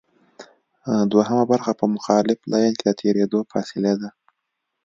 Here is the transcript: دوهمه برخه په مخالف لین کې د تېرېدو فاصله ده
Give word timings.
دوهمه 1.11 1.43
برخه 1.51 1.71
په 1.79 1.85
مخالف 1.95 2.39
لین 2.51 2.71
کې 2.79 2.83
د 2.87 2.91
تېرېدو 3.01 3.39
فاصله 3.51 3.93
ده 4.01 4.09